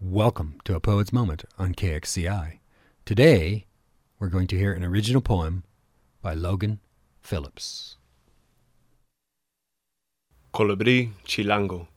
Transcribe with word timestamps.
Welcome 0.00 0.60
to 0.62 0.76
A 0.76 0.80
Poet's 0.80 1.12
Moment 1.12 1.44
on 1.58 1.74
KXCI. 1.74 2.60
Today, 3.04 3.66
we're 4.20 4.28
going 4.28 4.46
to 4.46 4.56
hear 4.56 4.72
an 4.72 4.84
original 4.84 5.20
poem 5.20 5.64
by 6.22 6.34
Logan 6.34 6.78
Phillips. 7.20 7.96
Colibrí 10.54 11.10
chilango. 11.24 11.88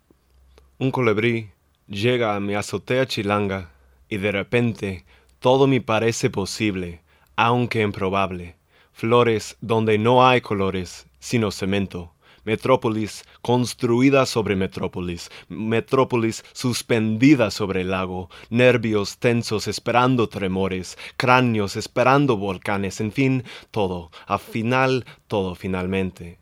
Un 0.79 0.91
colibrí 0.91 1.51
llega 1.87 2.35
a 2.35 2.39
mi 2.39 2.55
azotea 2.55 3.05
chilanga 3.05 3.69
y 4.09 4.17
de 4.17 4.31
repente 4.31 5.05
todo 5.39 5.67
me 5.67 5.79
parece 5.79 6.31
posible, 6.31 7.01
aunque 7.37 7.81
improbable. 7.81 8.55
Flores 8.91 9.55
donde 9.61 9.99
no 9.99 10.25
hay 10.27 10.41
colores, 10.41 11.05
sino 11.19 11.51
cemento 11.51 12.15
metrópolis 12.43 13.23
construida 13.41 14.25
sobre 14.25 14.55
metrópolis, 14.55 15.29
metrópolis 15.49 16.43
suspendida 16.53 17.51
sobre 17.51 17.81
el 17.81 17.91
lago, 17.91 18.29
nervios 18.49 19.17
tensos 19.17 19.67
esperando 19.67 20.29
tremores, 20.29 20.97
cráneos 21.17 21.75
esperando 21.75 22.37
volcanes, 22.37 23.01
en 23.01 23.11
fin, 23.11 23.43
todo, 23.71 24.11
al 24.27 24.39
final, 24.39 25.05
todo 25.27 25.55
finalmente. 25.55 26.39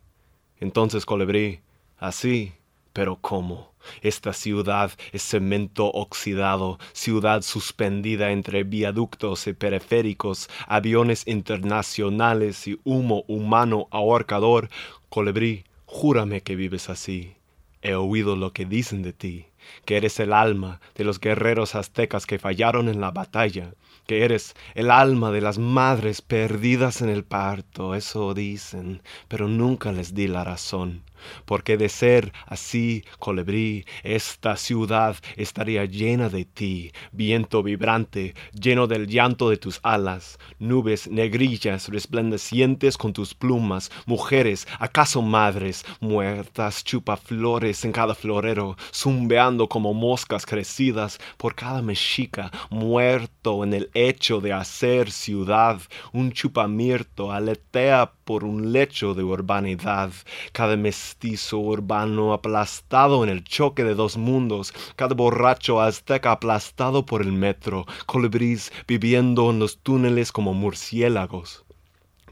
Entonces, 0.59 1.05
colibrí, 1.05 1.61
así, 1.97 2.53
pero 2.93 3.17
¿cómo? 3.21 3.69
Esta 4.01 4.33
ciudad 4.33 4.91
es 5.11 5.23
cemento 5.23 5.87
oxidado, 5.87 6.79
ciudad 6.93 7.41
suspendida 7.41 8.31
entre 8.31 8.63
viaductos 8.63 9.47
y 9.47 9.53
periféricos, 9.53 10.49
aviones 10.67 11.25
internacionales 11.27 12.67
y 12.67 12.79
humo 12.83 13.23
humano 13.27 13.87
ahorcador. 13.91 14.69
Colibrí, 15.09 15.63
Júrame 15.91 16.41
que 16.41 16.55
vives 16.55 16.87
así. 16.87 17.33
He 17.81 17.95
oído 17.95 18.35
lo 18.35 18.53
que 18.53 18.63
dicen 18.63 19.01
de 19.01 19.11
ti, 19.11 19.47
que 19.85 19.97
eres 19.97 20.19
el 20.19 20.33
alma 20.33 20.79
de 20.95 21.03
los 21.03 21.19
guerreros 21.19 21.75
aztecas 21.75 22.25
que 22.25 22.39
fallaron 22.39 22.89
en 22.89 23.01
la 23.01 23.11
batalla, 23.11 23.73
que 24.09 24.23
eres 24.25 24.55
el 24.73 24.89
alma 24.89 25.31
de 25.31 25.41
las 25.41 25.59
madres 25.59 26.23
perdidas 26.23 27.01
en 27.01 27.09
el 27.09 27.23
parto, 27.23 27.93
eso 27.93 28.33
dicen, 28.33 29.03
pero 29.27 29.47
nunca 29.47 29.91
les 29.91 30.15
di 30.15 30.27
la 30.27 30.43
razón. 30.43 31.03
Porque 31.45 31.77
de 31.77 31.89
ser 31.89 32.31
así, 32.45 33.03
colibrí, 33.19 33.85
esta 34.03 34.55
ciudad 34.55 35.17
estaría 35.35 35.85
llena 35.85 36.29
de 36.29 36.45
ti, 36.45 36.91
viento 37.11 37.61
vibrante, 37.61 38.35
lleno 38.53 38.87
del 38.87 39.05
llanto 39.07 39.49
de 39.49 39.57
tus 39.57 39.79
alas, 39.83 40.39
nubes 40.59 41.09
negrillas 41.09 41.89
resplandecientes 41.89 42.97
con 42.97 43.13
tus 43.13 43.33
plumas, 43.33 43.91
mujeres, 44.05 44.67
acaso 44.79 45.21
madres, 45.21 45.85
muertas 45.99 46.83
chupaflores 46.83 47.83
en 47.85 47.91
cada 47.91 48.15
florero, 48.15 48.77
zumbeando 48.93 49.58
como 49.67 49.93
moscas 49.93 50.45
crecidas 50.45 51.19
por 51.37 51.55
cada 51.55 51.81
mexica, 51.81 52.51
muerto 52.69 53.63
en 53.63 53.73
el 53.73 53.89
hecho 53.93 54.39
de 54.39 54.53
hacer 54.53 55.11
ciudad, 55.11 55.81
un 56.13 56.31
chupamirto 56.31 57.31
aletea 57.31 58.13
por 58.23 58.43
un 58.43 58.71
lecho 58.71 59.13
de 59.15 59.23
urbanidad, 59.23 60.11
cada 60.51 60.77
mestizo 60.77 61.57
urbano 61.57 62.31
aplastado 62.33 63.23
en 63.23 63.29
el 63.29 63.43
choque 63.43 63.83
de 63.83 63.95
dos 63.95 64.17
mundos, 64.17 64.73
cada 64.95 65.15
borracho 65.15 65.81
azteca 65.81 66.31
aplastado 66.31 67.05
por 67.05 67.21
el 67.21 67.31
metro, 67.31 67.85
colibrís 68.05 68.71
viviendo 68.87 69.49
en 69.49 69.59
los 69.59 69.79
túneles 69.79 70.31
como 70.31 70.53
murciélagos. 70.53 71.65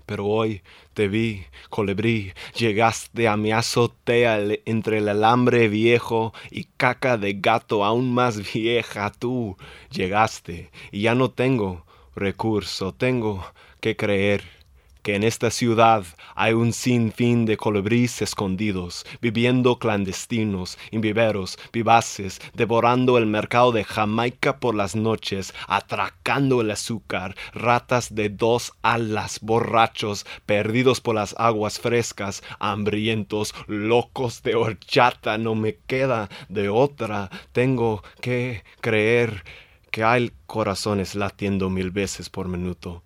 Pero 0.08 0.26
hoy 0.26 0.64
te 0.96 1.08
vi, 1.10 1.46
colibrí, 1.70 2.34
llegaste 2.56 3.28
a 3.28 3.36
mi 3.38 3.52
azotea 3.52 4.40
entre 4.66 5.00
el 5.00 5.10
alambre 5.10 5.68
viejo 5.68 6.34
y 6.50 6.64
caca 6.78 7.18
de 7.18 7.34
gato 7.34 7.86
aún 7.86 8.14
más 8.14 8.54
vieja. 8.54 9.12
Tú 9.12 9.58
llegaste 9.92 10.72
y 10.92 11.02
ya 11.02 11.14
no 11.14 11.30
tengo 11.30 11.86
recurso, 12.16 12.94
tengo 12.94 13.46
que 13.82 13.96
creer 13.98 14.44
que 15.08 15.16
en 15.16 15.24
esta 15.24 15.52
ciudad 15.52 16.04
hay 16.36 16.52
un 16.52 16.74
sinfín 16.74 17.46
de 17.46 17.56
colibríes 17.56 18.22
escondidos, 18.22 19.06
viviendo 19.22 19.80
clandestinos, 19.80 20.78
en 20.92 21.00
viveros, 21.00 21.58
vivaces, 21.72 22.42
devorando 22.54 23.18
el 23.18 23.26
mercado 23.26 23.72
de 23.72 23.86
Jamaica 23.86 24.60
por 24.60 24.76
las 24.76 24.98
noches, 24.98 25.54
atracando 25.70 26.60
el 26.60 26.72
azúcar, 26.72 27.38
ratas 27.54 28.16
de 28.16 28.28
dos 28.28 28.74
alas, 28.82 29.40
borrachos, 29.42 30.26
perdidos 30.46 31.00
por 31.00 31.16
las 31.16 31.34
aguas 31.38 31.80
frescas, 31.80 32.44
hambrientos, 32.60 33.56
locos 33.68 34.44
de 34.44 34.56
horchata, 34.56 35.38
no 35.38 35.56
me 35.56 35.78
queda 35.88 36.28
de 36.50 36.68
otra, 36.68 37.30
tengo 37.54 38.04
que 38.20 38.66
creer 38.82 39.46
que 39.90 40.04
hay 40.04 40.34
corazones 40.48 41.16
latiendo 41.16 41.70
mil 41.70 41.92
veces 41.92 42.30
por 42.30 42.50
minuto, 42.50 43.04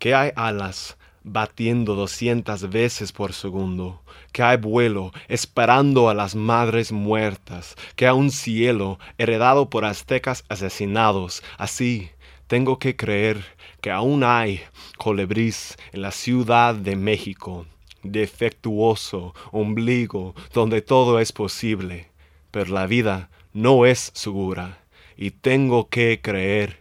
que 0.00 0.12
hay 0.12 0.32
alas 0.34 0.96
batiendo 1.22 1.94
doscientas 1.94 2.70
veces 2.70 3.12
por 3.12 3.32
segundo, 3.32 4.00
que 4.32 4.42
hay 4.42 4.56
vuelo 4.56 5.12
esperando 5.28 6.08
a 6.08 6.14
las 6.14 6.34
madres 6.34 6.92
muertas, 6.92 7.76
que 7.96 8.06
hay 8.06 8.14
un 8.14 8.30
cielo 8.30 8.98
heredado 9.18 9.70
por 9.70 9.84
aztecas 9.84 10.44
asesinados. 10.48 11.42
Así 11.58 12.10
tengo 12.46 12.78
que 12.78 12.96
creer 12.96 13.44
que 13.80 13.90
aún 13.90 14.24
hay 14.24 14.60
colibrís 14.98 15.76
en 15.92 16.02
la 16.02 16.10
Ciudad 16.10 16.74
de 16.74 16.96
México, 16.96 17.66
defectuoso 18.02 19.34
ombligo 19.52 20.34
donde 20.52 20.82
todo 20.82 21.20
es 21.20 21.32
posible, 21.32 22.08
pero 22.50 22.72
la 22.72 22.86
vida 22.86 23.30
no 23.52 23.86
es 23.86 24.10
segura, 24.14 24.80
y 25.16 25.30
tengo 25.32 25.88
que 25.88 26.20
creer 26.22 26.80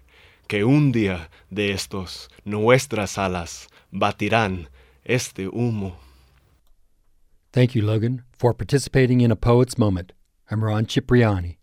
que 0.49 0.63
un 0.63 0.91
día 0.91 1.29
de 1.51 1.71
estos 1.71 2.27
nuestras 2.43 3.19
alas 3.19 3.67
batirán 3.91 4.69
este 5.03 5.47
humo. 5.47 5.99
Thank 7.51 7.75
you, 7.75 7.83
Logan, 7.83 8.23
for 8.35 8.55
participating 8.55 9.21
in 9.21 9.31
a 9.31 9.35
poet's 9.35 9.77
moment. 9.77 10.11
I'm 10.49 10.63
Ron 10.63 10.87
Cipriani. 10.87 11.58